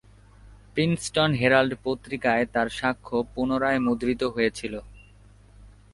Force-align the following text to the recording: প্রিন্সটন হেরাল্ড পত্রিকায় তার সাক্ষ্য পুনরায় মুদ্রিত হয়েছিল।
প্রিন্সটন 0.73 1.31
হেরাল্ড 1.33 1.71
পত্রিকায় 1.83 2.45
তার 2.45 2.67
সাক্ষ্য 2.69 3.17
পুনরায় 3.33 3.79
মুদ্রিত 3.79 4.21
হয়েছিল। 4.25 4.73